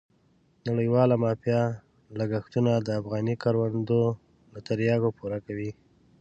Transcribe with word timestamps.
نړیواله 0.67 1.15
مافیا 1.23 1.61
لګښتونه 2.19 2.71
د 2.77 2.87
افغاني 2.99 3.35
کروندو 3.43 4.01
له 4.53 4.59
تریاکو 4.67 5.09
پوره 5.17 5.39
کوي. 5.45 5.71